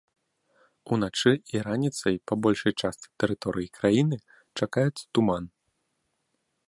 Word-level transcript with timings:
Уначы 0.95 1.33
і 1.55 1.61
раніцай 1.67 2.15
па 2.31 2.37
большай 2.45 2.73
частцы 2.81 3.07
тэрыторыі 3.25 3.71
краіны 3.79 4.17
чакаецца 4.63 5.03
туман. 5.19 5.43